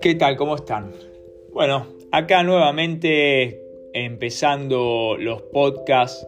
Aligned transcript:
¿Qué 0.00 0.14
tal? 0.14 0.36
¿Cómo 0.36 0.56
están? 0.56 0.92
Bueno, 1.52 1.86
acá 2.10 2.42
nuevamente 2.42 3.62
empezando 3.92 5.16
los 5.18 5.42
podcasts, 5.42 6.26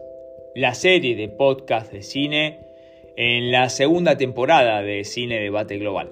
la 0.55 0.73
serie 0.75 1.15
de 1.15 1.29
podcasts 1.29 1.91
de 1.91 2.03
cine 2.03 2.59
en 3.17 3.51
la 3.51 3.69
segunda 3.69 4.17
temporada 4.17 4.81
de 4.81 5.03
Cine 5.03 5.39
Debate 5.39 5.77
Global. 5.77 6.09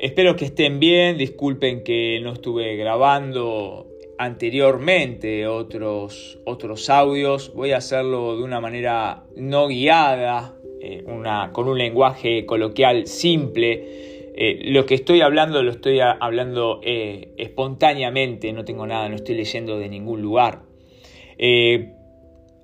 Espero 0.00 0.36
que 0.36 0.44
estén 0.44 0.78
bien, 0.78 1.18
disculpen 1.18 1.82
que 1.82 2.20
no 2.22 2.34
estuve 2.34 2.76
grabando 2.76 3.88
anteriormente 4.18 5.46
otros, 5.46 6.40
otros 6.44 6.90
audios, 6.90 7.52
voy 7.54 7.72
a 7.72 7.78
hacerlo 7.78 8.36
de 8.36 8.42
una 8.42 8.60
manera 8.60 9.24
no 9.36 9.68
guiada, 9.68 10.57
eh, 10.80 11.04
una, 11.06 11.50
con 11.52 11.68
un 11.68 11.78
lenguaje 11.78 12.46
coloquial 12.46 13.06
simple 13.06 14.32
eh, 14.40 14.70
lo 14.70 14.86
que 14.86 14.94
estoy 14.94 15.20
hablando 15.20 15.62
lo 15.62 15.72
estoy 15.72 15.98
hablando 16.00 16.80
eh, 16.84 17.32
espontáneamente, 17.38 18.52
no 18.52 18.64
tengo 18.64 18.86
nada, 18.86 19.08
no 19.08 19.16
estoy 19.16 19.34
leyendo 19.34 19.78
de 19.78 19.88
ningún 19.88 20.22
lugar. 20.22 20.62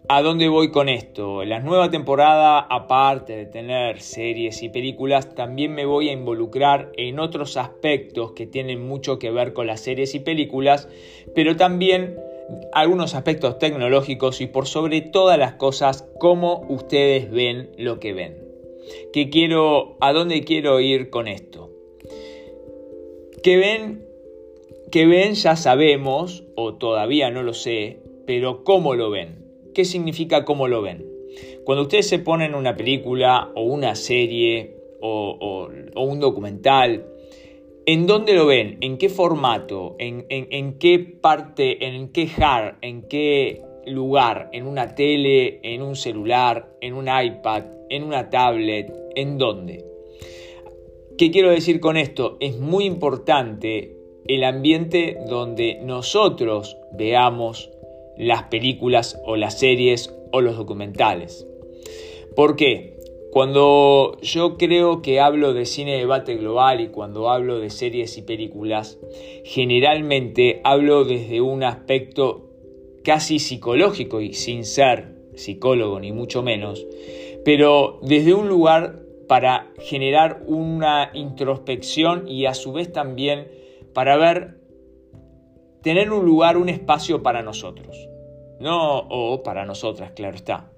¿A 0.07 0.21
dónde 0.21 0.49
voy 0.49 0.71
con 0.71 0.91
esto? 0.91 1.45
La 1.45 1.61
nueva 1.61 1.91
temporada, 1.91 2.59
aparte 2.61 3.35
de 3.35 3.47
tener 3.47 4.03
series 4.03 4.63
y 4.63 4.69
películas, 4.69 5.35
también 5.35 5.75
me 5.75 5.87
voy 5.87 6.11
a 6.11 6.13
involucrar 6.13 6.93
en 6.99 7.19
otros 7.19 7.57
aspectos 7.57 8.33
que 8.33 8.47
tienen 8.47 8.87
mucho 8.87 9.19
que 9.19 9.31
ver 9.31 9.55
con 9.55 9.67
las 9.67 9.81
series 9.81 10.15
y 10.15 10.21
películas, 10.21 10.91
pero 11.35 11.57
también 11.57 12.19
algunos 12.73 13.15
aspectos 13.15 13.59
tecnológicos 13.59 14.41
y 14.41 14.47
por 14.47 14.67
sobre 14.67 15.01
todas 15.01 15.39
las 15.39 15.55
cosas, 15.55 16.09
cómo 16.19 16.67
ustedes 16.69 17.31
ven 17.31 17.71
lo 17.79 18.01
que 18.01 18.13
ven. 18.13 18.45
¿Qué 19.13 19.31
quiero, 19.31 19.97
¿A 20.01 20.13
dónde 20.13 20.45
quiero 20.45 20.81
ir 20.81 21.11
con 21.11 21.29
esto? 21.29 21.71
Que 23.43 23.57
ven, 23.57 24.07
que 24.91 25.07
ven 25.07 25.35
ya 25.35 25.57
sabemos, 25.57 26.45
o 26.55 26.75
todavía 26.75 27.31
no 27.31 27.43
lo 27.43 27.55
sé, 27.55 27.99
pero 28.27 28.65
¿cómo 28.65 28.95
lo 28.95 29.11
ven? 29.11 29.45
¿Qué 29.75 29.85
significa 29.85 30.45
cómo 30.45 30.69
lo 30.69 30.83
ven? 30.83 31.07
Cuando 31.65 31.83
ustedes 31.83 32.09
se 32.09 32.19
ponen 32.19 32.55
una 32.55 32.77
película 32.77 33.51
o 33.55 33.63
una 33.63 33.95
serie 33.95 34.77
o, 35.01 35.69
un 35.97 36.21
documental, 36.21 37.05
¿en 37.87 38.07
dónde 38.07 38.35
lo 38.35 38.47
ven? 38.47 38.79
¿En 38.81 38.99
qué 38.99 39.09
formato? 39.09 39.97
¿En, 39.99 40.79
qué 40.79 40.99
parte? 40.99 41.87
¿En 41.87 42.09
qué 42.09 42.29
hard? 42.39 42.77
¿En 42.83 43.03
qué 43.03 43.63
lugar? 43.87 44.51
¿En 44.53 44.67
una 44.67 44.95
tele? 44.95 45.61
¿En 45.63 45.83
un 45.83 45.97
celular? 45.97 46.69
¿En 46.81 46.95
un 46.95 47.09
iPad? 47.09 47.65
en 47.91 48.03
una 48.03 48.31
tablet, 48.31 48.93
en 49.15 49.39
dónde. 49.39 49.85
¿Qué 51.17 51.31
quiero 51.31 51.51
decir 51.51 51.81
con 51.81 51.97
esto? 51.97 52.37
Es 52.41 52.59
muy 52.59 52.85
importante 52.85 53.97
el 54.27 54.43
ambiente 54.43 55.17
donde 55.29 55.79
nosotros 55.83 56.77
veamos 56.93 57.71
las 58.17 58.45
películas 58.45 59.21
o 59.25 59.37
las 59.37 59.59
series 59.59 60.13
o 60.33 60.41
los 60.41 60.57
documentales. 60.57 61.47
¿Por 62.35 62.57
qué? 62.57 62.94
Cuando 63.35 64.17
yo 64.23 64.57
creo 64.57 65.03
que 65.03 65.19
hablo 65.19 65.55
de 65.55 65.67
cine 65.67 65.97
debate 65.97 66.37
global 66.37 66.81
y 66.81 66.91
cuando 66.91 67.31
hablo 67.31 67.59
de 67.59 67.69
series 67.69 68.17
y 68.17 68.23
películas, 68.23 68.97
generalmente 69.43 70.61
hablo 70.63 71.05
desde 71.05 71.41
un 71.41 71.65
aspecto 71.65 72.49
casi 73.03 73.41
psicológico 73.41 74.21
y 74.21 74.35
sin 74.35 74.65
ser 74.65 75.17
psicólogo 75.35 75.99
ni 75.99 76.13
mucho 76.13 76.45
menos, 76.45 76.87
pero 77.45 77.99
desde 78.03 78.35
un 78.35 78.49
lugar 78.49 79.01
para 79.27 79.73
generar 79.81 80.45
una 80.47 81.11
introspección 81.13 82.29
y 82.29 82.47
a 82.47 82.55
su 82.55 82.73
vez 82.73 82.93
también 82.93 83.49
para 83.93 84.17
ver, 84.17 84.61
tener 85.83 86.13
un 86.13 86.25
lugar, 86.25 86.57
un 86.57 86.69
espacio 86.69 87.25
para 87.25 87.43
nosotros, 87.43 88.09
no 88.61 88.97
o 88.97 89.43
para 89.43 89.67
nosotras, 89.67 90.13
claro 90.13 90.37
está. 90.37 90.71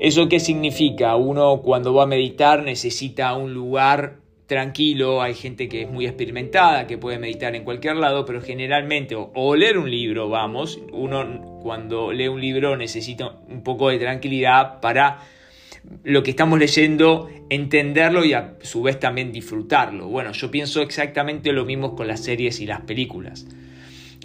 ¿Eso 0.00 0.30
qué 0.30 0.40
significa? 0.40 1.14
Uno 1.16 1.60
cuando 1.60 1.92
va 1.92 2.04
a 2.04 2.06
meditar 2.06 2.62
necesita 2.62 3.34
un 3.34 3.52
lugar 3.52 4.16
tranquilo, 4.46 5.20
hay 5.20 5.34
gente 5.34 5.68
que 5.68 5.82
es 5.82 5.90
muy 5.90 6.06
experimentada, 6.06 6.86
que 6.86 6.96
puede 6.96 7.18
meditar 7.18 7.54
en 7.54 7.64
cualquier 7.64 7.96
lado, 7.96 8.24
pero 8.24 8.40
generalmente, 8.40 9.14
o, 9.14 9.56
leer 9.56 9.76
un 9.76 9.90
libro, 9.90 10.30
vamos, 10.30 10.80
uno 10.90 11.60
cuando 11.62 12.12
lee 12.12 12.28
un 12.28 12.40
libro 12.40 12.78
necesita 12.78 13.40
un 13.46 13.62
poco 13.62 13.90
de 13.90 13.98
tranquilidad 13.98 14.80
para 14.80 15.18
lo 16.02 16.22
que 16.22 16.30
estamos 16.30 16.58
leyendo, 16.58 17.28
entenderlo 17.50 18.24
y 18.24 18.32
a 18.32 18.54
su 18.62 18.80
vez 18.80 18.98
también 18.98 19.32
disfrutarlo. 19.32 20.08
Bueno, 20.08 20.32
yo 20.32 20.50
pienso 20.50 20.80
exactamente 20.80 21.52
lo 21.52 21.66
mismo 21.66 21.94
con 21.94 22.08
las 22.08 22.24
series 22.24 22.60
y 22.60 22.66
las 22.66 22.80
películas. 22.80 23.46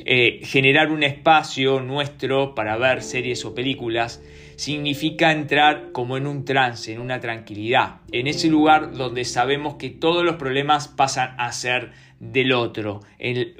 Eh, 0.08 0.42
generar 0.44 0.92
un 0.92 1.02
espacio 1.02 1.80
nuestro 1.80 2.54
para 2.54 2.78
ver 2.78 3.02
series 3.02 3.44
o 3.44 3.56
películas 3.56 4.22
significa 4.56 5.32
entrar 5.32 5.92
como 5.92 6.16
en 6.16 6.28
un 6.28 6.46
trance, 6.46 6.94
en 6.94 7.00
una 7.00 7.20
tranquilidad, 7.20 8.02
en 8.12 8.28
ese 8.28 8.48
lugar 8.48 8.94
donde 8.94 9.26
sabemos 9.26 9.76
que 9.76 9.90
todos 9.90 10.24
los 10.24 10.36
problemas 10.36 10.88
pasan 10.88 11.34
a 11.40 11.52
ser 11.52 11.92
del 12.20 12.54
otro. 12.54 13.02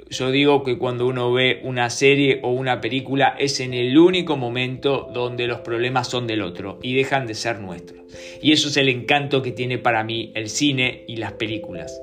yo 0.08 0.30
digo 0.30 0.62
que 0.62 0.78
cuando 0.78 1.06
uno 1.06 1.32
ve 1.32 1.60
una 1.64 1.90
serie 1.90 2.40
o 2.42 2.50
una 2.50 2.80
película 2.80 3.34
es 3.38 3.60
en 3.60 3.74
el 3.74 3.98
único 3.98 4.36
momento 4.36 5.10
donde 5.12 5.46
los 5.46 5.60
problemas 5.60 6.08
son 6.08 6.26
del 6.26 6.42
otro 6.42 6.78
y 6.82 6.94
dejan 6.94 7.26
de 7.26 7.34
ser 7.34 7.60
nuestros. 7.60 8.00
Y 8.40 8.52
eso 8.52 8.68
es 8.68 8.76
el 8.76 8.88
encanto 8.88 9.42
que 9.42 9.52
tiene 9.52 9.78
para 9.78 10.04
mí 10.04 10.32
el 10.34 10.48
cine 10.48 11.04
y 11.06 11.16
las 11.16 11.32
películas. 11.32 12.00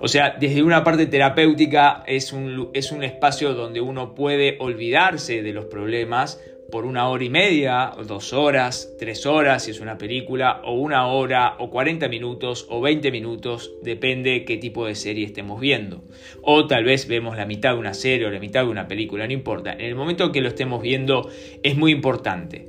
O 0.00 0.08
sea, 0.08 0.36
desde 0.38 0.62
una 0.62 0.84
parte 0.84 1.06
terapéutica 1.06 2.04
es 2.06 2.32
un, 2.32 2.70
es 2.72 2.92
un 2.92 3.02
espacio 3.02 3.54
donde 3.54 3.80
uno 3.80 4.14
puede 4.14 4.56
olvidarse 4.60 5.42
de 5.42 5.52
los 5.52 5.64
problemas 5.66 6.40
por 6.70 6.84
una 6.84 7.08
hora 7.08 7.24
y 7.24 7.30
media, 7.30 7.92
dos 8.06 8.32
horas, 8.34 8.94
tres 8.98 9.24
horas 9.24 9.64
si 9.64 9.70
es 9.70 9.80
una 9.80 9.96
película, 9.96 10.60
o 10.64 10.74
una 10.74 11.06
hora, 11.06 11.56
o 11.58 11.70
40 11.70 12.08
minutos, 12.08 12.66
o 12.68 12.80
20 12.80 13.10
minutos, 13.10 13.72
depende 13.82 14.44
qué 14.44 14.58
tipo 14.58 14.86
de 14.86 14.94
serie 14.94 15.24
estemos 15.24 15.60
viendo. 15.60 16.04
O 16.42 16.66
tal 16.66 16.84
vez 16.84 17.08
vemos 17.08 17.36
la 17.36 17.46
mitad 17.46 17.72
de 17.72 17.78
una 17.78 17.94
serie 17.94 18.26
o 18.26 18.30
la 18.30 18.38
mitad 18.38 18.64
de 18.64 18.70
una 18.70 18.86
película, 18.86 19.26
no 19.26 19.32
importa. 19.32 19.72
En 19.72 19.86
el 19.86 19.94
momento 19.94 20.30
que 20.30 20.42
lo 20.42 20.48
estemos 20.48 20.82
viendo 20.82 21.30
es 21.62 21.76
muy 21.76 21.90
importante. 21.90 22.68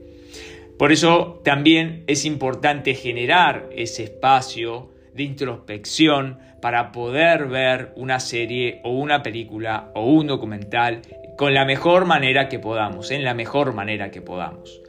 Por 0.78 0.94
eso 0.94 1.42
también 1.44 2.06
es 2.08 2.24
importante 2.24 2.96
generar 2.96 3.70
ese 3.76 4.04
espacio 4.04 4.90
de 5.14 5.24
introspección 5.24 6.40
para 6.62 6.92
poder 6.92 7.48
ver 7.48 7.92
una 7.96 8.20
serie 8.20 8.82
o 8.84 8.92
una 8.92 9.24
película 9.24 9.92
o 9.96 10.06
un 10.06 10.28
documental 10.28 11.02
con 11.38 11.54
la 11.54 11.66
mejor 11.66 12.06
manera 12.06 12.50
que 12.50 12.60
podamos, 12.60 13.12
en 13.12 13.24
la 13.24 13.34
mejor 13.34 13.74
manera 13.74 14.12
que 14.12 14.22
podamos. 14.22 14.82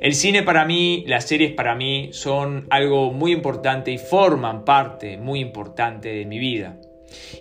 El 0.00 0.14
cine 0.14 0.42
para 0.42 0.64
mí, 0.64 1.04
las 1.06 1.28
series 1.28 1.52
para 1.52 1.74
mí 1.74 2.08
son 2.12 2.66
algo 2.70 3.12
muy 3.12 3.32
importante 3.32 3.90
y 3.90 3.98
forman 3.98 4.64
parte 4.64 5.18
muy 5.18 5.40
importante 5.40 6.08
de 6.08 6.24
mi 6.24 6.38
vida. 6.38 6.78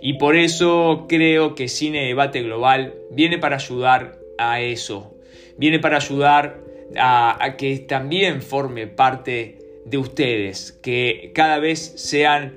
Y 0.02 0.14
por 0.14 0.36
eso 0.36 1.06
creo 1.08 1.56
que 1.56 1.68
Cine 1.68 2.06
Debate 2.08 2.41
Global 2.41 2.96
viene 3.12 3.38
para 3.38 3.58
ayudar 3.58 4.18
a 4.38 4.59
eso, 4.62 5.16
viene 5.58 5.80
para 5.80 5.97
ayudar 5.97 6.59
a, 6.97 7.56
que 7.58 7.78
también 7.80 8.41
forme 8.41 8.88
parte 8.88 9.59
de 9.90 9.98
ustedes, 9.98 10.72
que 10.84 11.32
cada 11.34 11.60
vez 11.60 11.94
sean, 11.96 12.54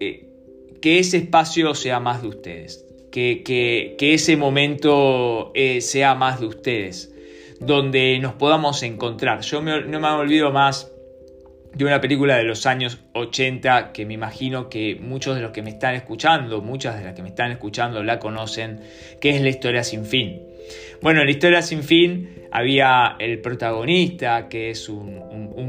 eh, 0.00 0.28
que 0.80 0.98
ese 0.98 1.18
espacio 1.18 1.74
sea 1.74 2.00
más 2.00 2.22
de 2.22 2.28
ustedes 2.28 2.86
que, 3.12 3.96
ese 4.14 4.36
momento 4.36 5.52
eh, 5.54 5.80
sea 5.80 6.14
más 6.14 6.40
de 6.40 6.46
ustedes, 6.46 7.14
donde 7.60 8.18
nos 8.18 8.34
podamos 8.34 8.82
encontrar. 8.82 9.42
Yo 9.42 9.60
no 9.60 10.00
me 10.00 10.08
olvido 10.08 10.50
más 10.50 10.90
de 11.74 11.84
una 11.84 12.00
película 12.00 12.36
de 12.36 12.44
los 12.44 12.66
años 12.66 12.98
80 13.14 13.92
que 13.92 14.04
me 14.04 14.14
imagino 14.14 14.68
que 14.68 14.98
muchos 15.00 15.36
de 15.36 15.42
los 15.42 15.52
que 15.52 15.62
me 15.62 15.70
están 15.70 15.94
escuchando, 15.94 16.60
muchas 16.60 16.98
de 16.98 17.04
las 17.04 17.14
que 17.14 17.22
me 17.22 17.28
están 17.28 17.52
escuchando 17.52 18.02
la 18.02 18.18
conocen, 18.18 18.80
que 19.20 19.30
es 19.30 19.40
La 19.40 19.48
historia 19.48 19.84
sin 19.84 20.04
fin. 20.04 20.42
Bueno, 21.00 21.20
en 21.20 21.26
La 21.26 21.32
historia 21.32 21.62
sin 21.62 21.82
fin 21.82 22.42
había 22.52 23.16
el 23.18 23.40
protagonista, 23.40 24.48
que 24.48 24.70
es 24.70 24.88
un, 24.88 25.22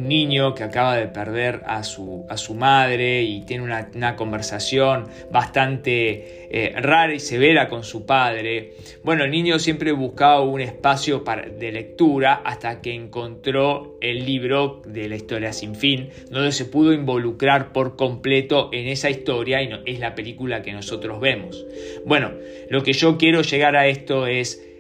niño 0.04 0.54
que 0.54 0.64
acaba 0.64 0.98
de 0.98 1.08
perder 1.08 1.62
a 1.66 1.84
su, 1.84 2.26
a 2.30 2.36
su 2.36 2.56
madre 2.56 3.24
y 3.24 3.46
tiene 3.46 3.64
una, 3.64 4.16
conversación 4.18 5.08
bastante 5.32 6.50
eh, 6.52 6.74
rara 6.76 7.14
y 7.14 7.20
severa 7.20 7.70
con 7.70 7.84
su 7.84 8.06
padre. 8.06 8.74
Bueno, 9.02 9.24
el 9.24 9.32
niño 9.32 9.60
siempre 9.60 9.94
buscaba 9.94 10.42
un 10.42 10.60
espacio 10.60 11.24
de 11.58 11.72
lectura 11.72 12.42
hasta 12.44 12.82
que 12.82 12.94
encontró 12.94 13.98
el 14.02 14.26
libro 14.26 14.82
de 14.86 15.08
la 15.08 15.16
historia 15.16 15.54
sin 15.54 15.76
fin, 15.76 16.10
donde 16.30 16.52
se 16.52 16.66
pudo 16.66 16.92
involucrar 16.92 17.72
por 17.72 17.96
completo 17.96 18.70
en 18.74 18.88
esa 18.88 19.10
historia 19.10 19.64
y 19.64 19.70
es 19.86 20.00
la 20.00 20.16
película 20.16 20.62
que 20.62 20.74
nosotros 20.74 21.22
vemos. 21.22 21.66
Bueno, 22.06 22.32
lo 22.70 22.84
que 22.84 22.92
yo 22.92 23.18
quiero 23.18 23.42
llegar 23.42 23.78
a 23.78 23.88
esto 23.88 24.28
es 24.28 24.73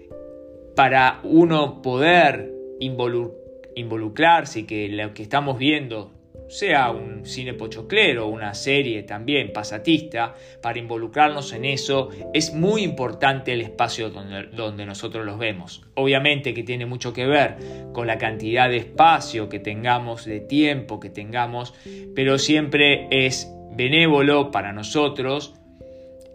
para 0.75 1.19
uno 1.23 1.81
poder 1.81 2.51
involucrarse 2.79 4.61
y 4.61 4.63
que 4.63 4.89
lo 4.89 5.13
que 5.13 5.23
estamos 5.23 5.57
viendo 5.57 6.11
sea 6.53 6.91
un 6.91 7.25
cine 7.25 7.53
pochoclero, 7.53 8.27
una 8.27 8.53
serie 8.53 9.03
también 9.03 9.51
pasatista, 9.51 10.35
para 10.61 10.77
involucrarnos 10.77 11.51
en 11.53 11.65
eso, 11.65 12.09
es 12.33 12.53
muy 12.53 12.83
importante 12.83 13.53
el 13.53 13.61
espacio 13.61 14.09
donde, 14.09 14.85
nosotros 14.85 15.25
los 15.25 15.39
vemos. 15.39 15.83
Obviamente 15.95 16.53
que 16.53 16.63
tiene 16.63 16.85
mucho 16.85 17.13
que 17.13 17.25
ver 17.25 17.57
con 17.93 18.05
la 18.05 18.17
cantidad 18.17 18.69
de 18.69 18.77
espacio 18.77 19.49
que 19.49 19.59
tengamos, 19.59 20.25
de 20.25 20.41
tiempo 20.41 20.99
que 20.99 21.09
tengamos, 21.09 21.73
pero 22.15 22.37
siempre 22.37 23.07
es 23.09 23.51
benévolo 23.71 24.51
para 24.51 24.73
nosotros 24.73 25.55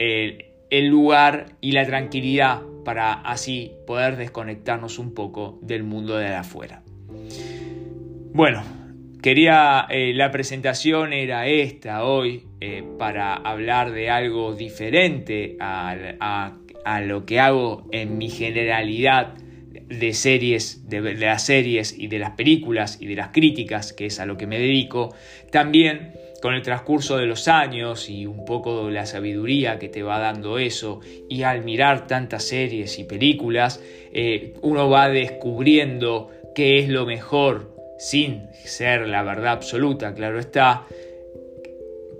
el, 0.01 0.47
el 0.71 0.87
lugar 0.87 1.47
y 1.61 1.73
la 1.73 1.87
tranquilidad 1.87 2.63
para 2.89 3.13
así 3.13 3.73
poder 3.87 4.17
desconectarnos 4.17 4.99
un 4.99 5.13
poco 5.13 5.59
del 5.61 5.83
mundo 5.83 6.17
de 6.17 6.29
afuera. 6.29 6.83
Bueno, 8.33 8.63
quería, 9.21 9.85
eh, 9.91 10.15
la 10.15 10.31
presentación 10.31 11.13
era 11.13 11.47
esta 11.49 12.03
hoy 12.05 12.47
eh, 12.63 12.83
para 12.99 13.35
hablar 13.35 13.93
de 13.93 14.09
algo 14.09 14.55
diferente 14.55 15.59
a, 15.61 16.55
lo 17.05 17.27
que 17.27 17.41
hago 17.41 17.87
en 17.93 18.17
mi 18.17 18.31
generalidad 18.31 19.35
de 19.35 20.15
series, 20.15 20.89
de, 20.89 21.13
las 21.13 21.45
series 21.45 21.95
y 21.95 22.07
de 22.07 22.19
las 22.19 22.31
películas 22.37 22.97
y 23.03 23.07
de 23.07 23.17
las 23.17 23.29
críticas, 23.29 23.93
que 23.93 24.07
es 24.07 24.19
a 24.19 24.25
lo 24.25 24.39
que 24.39 24.47
me 24.47 24.59
dedico. 24.59 25.15
También 25.53 26.15
con 26.41 26.55
el 26.55 26.63
transcurso 26.63 27.17
de 27.17 27.27
los 27.27 27.49
años 27.49 28.09
y 28.09 28.27
un 28.27 28.45
poco 28.45 28.87
de 28.87 28.93
la 28.93 29.07
sabiduría 29.07 29.79
que 29.79 29.89
te 29.89 30.03
va 30.03 30.19
dando 30.19 30.59
eso, 30.59 31.01
y 31.29 31.43
al 31.43 31.65
mirar 31.65 32.07
tantas 32.07 32.45
series 32.45 32.99
y 32.99 33.05
películas, 33.05 33.83
eh, 34.13 34.55
uno 34.63 34.89
va 34.89 35.09
descubriendo 35.09 36.31
qué 36.55 36.79
es 36.79 36.89
lo 36.89 37.07
mejor, 37.07 37.75
sin 37.99 38.47
ser 38.65 39.09
la 39.09 39.23
verdad 39.23 39.53
absoluta, 39.53 40.15
claro 40.15 40.39
está, 40.39 40.87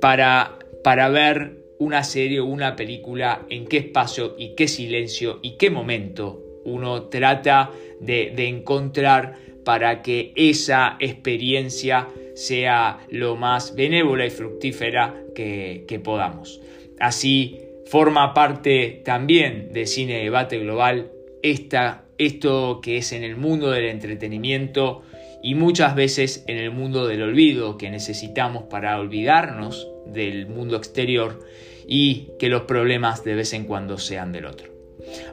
para, 0.01 0.59
para 0.83 1.09
ver 1.09 1.59
una 1.79 2.03
serie 2.03 2.41
o 2.41 2.47
una 2.47 2.75
película, 2.75 3.43
en 3.49 3.67
qué 3.67 3.79
espacio 3.79 4.35
y 4.37 4.55
qué 4.57 4.67
silencio 4.67 5.39
y 5.43 5.57
qué 5.57 5.71
momento 5.71 6.43
uno 6.65 7.05
trata 7.05 7.71
de, 8.01 8.33
de 8.35 8.49
encontrar 8.49 9.37
para 9.65 10.03
que 10.03 10.33
esa 10.35 10.97
experiencia 10.99 12.09
sea 12.39 13.01
lo 13.11 13.35
más 13.35 13.75
benévola 13.75 14.25
y 14.25 14.31
fructífera 14.31 15.25
que, 15.35 16.01
podamos. 16.05 16.61
Así 17.01 17.59
forma 17.87 18.33
parte 18.33 19.03
también 19.05 19.73
de 19.73 19.87
Cine 19.87 20.23
Debate 20.23 20.59
Global 20.61 21.11
esta, 21.43 22.05
esto 22.17 22.81
que 22.81 22.99
es 22.99 23.11
en 23.11 23.25
el 23.25 23.35
mundo 23.35 23.73
del 23.73 23.87
entretenimiento 23.87 25.03
y 25.43 25.57
muchas 25.57 25.97
veces 25.97 26.45
en 26.47 26.59
el 26.59 26.71
mundo 26.71 27.09
del 27.09 27.23
olvido 27.23 27.77
que 27.77 27.91
necesitamos 27.91 28.65
para 28.65 29.01
olvidarnos 29.01 29.89
del 30.07 30.47
mundo 30.47 30.77
exterior 30.77 31.41
y 31.89 32.29
que 32.39 32.49
los 32.49 32.63
problemas 32.63 33.25
de 33.25 33.35
vez 33.35 33.53
en 33.53 33.65
cuando 33.65 33.99
sean 33.99 34.31
del 34.31 34.47
otro. 34.47 34.73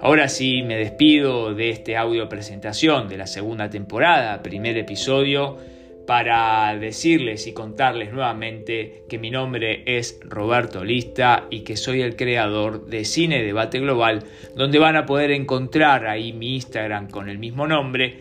Ahora 0.02 0.28
sí 0.28 0.64
me 0.64 0.76
despido 0.76 1.54
de 1.54 1.70
este 1.70 1.98
audio 1.98 2.30
presentación 2.30 3.10
de 3.10 3.18
la 3.18 3.28
segunda 3.28 3.70
temporada, 3.70 4.42
primer 4.42 4.76
episodio 4.78 5.75
para 6.06 6.78
decirles 6.78 7.48
y 7.48 7.54
contarles 7.54 8.12
nuevamente 8.12 9.04
que 9.10 9.18
mi 9.18 9.32
nombre 9.32 9.84
es 9.86 10.20
Roberto 10.24 10.84
Lista 10.84 11.48
y 11.50 11.62
que 11.62 11.78
soy 11.78 12.02
el 12.02 12.16
creador 12.16 12.86
de 12.86 13.06
Cine 13.06 13.44
Debate 13.44 13.80
Global, 13.80 14.24
donde 14.56 14.80
van 14.80 14.96
a 14.96 15.06
poder 15.06 15.32
encontrar 15.32 16.08
ahí 16.08 16.34
mi 16.34 16.56
Instagram 16.56 17.10
con 17.10 17.30
el 17.30 17.40
mismo 17.40 17.68
nombre, 17.68 18.18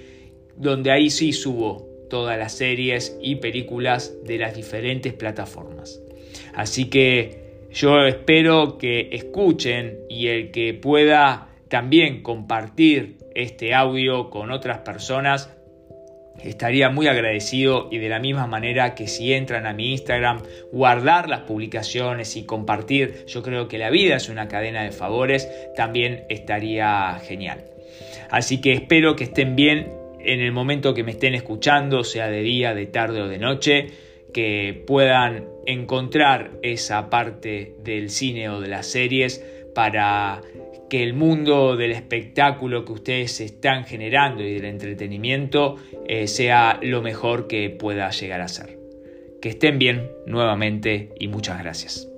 donde 0.56 0.90
ahí 0.90 1.10
sí 1.10 1.32
subo 1.32 1.86
todas 2.08 2.38
las 2.38 2.52
series 2.52 3.18
y 3.20 3.36
películas 3.36 4.14
de 4.24 4.38
las 4.38 4.54
diferentes 4.54 5.12
plataformas. 5.12 6.00
Así 6.54 6.88
que 6.88 7.68
yo 7.72 8.04
espero 8.06 8.78
que 8.78 9.08
escuchen 9.12 9.98
y 10.08 10.28
el 10.28 10.50
que 10.52 10.74
pueda 10.74 11.48
también 11.68 12.22
compartir 12.22 13.16
este 13.34 13.74
audio 13.74 14.30
con 14.30 14.52
otras 14.52 14.78
personas 14.78 15.53
estaría 16.42 16.90
muy 16.90 17.06
agradecido 17.06 17.88
y 17.90 17.98
de 17.98 18.08
la 18.08 18.18
misma 18.18 18.46
manera 18.46 18.94
que 18.94 19.06
si 19.06 19.32
entran 19.32 19.66
a 19.66 19.72
mi 19.72 19.92
Instagram, 19.92 20.42
guardar 20.72 21.28
las 21.28 21.40
publicaciones 21.40 22.36
y 22.36 22.44
compartir, 22.44 23.24
yo 23.26 23.42
creo 23.42 23.68
que 23.68 23.78
la 23.78 23.90
vida 23.90 24.16
es 24.16 24.28
una 24.28 24.48
cadena 24.48 24.82
de 24.82 24.92
favores, 24.92 25.48
también 25.76 26.24
estaría 26.28 27.20
genial. 27.24 27.64
Así 28.30 28.60
que 28.60 28.72
espero 28.72 29.16
que 29.16 29.24
estén 29.24 29.56
bien 29.56 29.92
en 30.20 30.40
el 30.40 30.52
momento 30.52 30.94
que 30.94 31.04
me 31.04 31.12
estén 31.12 31.34
escuchando, 31.34 32.02
sea 32.02 32.28
de 32.28 32.42
día, 32.42 32.74
de 32.74 32.86
tarde 32.86 33.22
o 33.22 33.28
de 33.28 33.38
noche, 33.38 33.88
que 34.32 34.82
puedan 34.86 35.46
encontrar 35.66 36.50
esa 36.62 37.08
parte 37.08 37.74
del 37.84 38.10
cine 38.10 38.48
o 38.48 38.60
de 38.60 38.68
las 38.68 38.86
series 38.86 39.44
para 39.74 40.40
que 40.88 41.02
el 41.02 41.14
mundo 41.14 41.76
del 41.76 41.92
espectáculo 41.92 42.84
que 42.84 42.92
ustedes 42.92 43.40
están 43.40 43.84
generando 43.84 44.42
y 44.42 44.54
del 44.54 44.66
entretenimiento 44.66 45.76
eh, 46.06 46.26
sea 46.26 46.78
lo 46.82 47.02
mejor 47.02 47.46
que 47.46 47.70
pueda 47.70 48.10
llegar 48.10 48.40
a 48.40 48.48
ser. 48.48 48.78
Que 49.40 49.50
estén 49.50 49.78
bien 49.78 50.10
nuevamente 50.26 51.12
y 51.18 51.28
muchas 51.28 51.58
gracias. 51.58 52.13